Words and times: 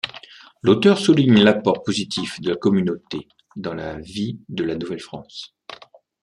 L'auteur 0.63 0.97
souligne 0.97 1.43
l'apport 1.43 1.83
positif 1.83 2.41
de 2.41 2.49
la 2.49 2.55
communauté 2.55 3.27
dans 3.55 3.75
la 3.75 3.99
vie 3.99 4.39
de 4.49 4.63
la 4.63 4.73
Nouvelle-France. 4.75 5.55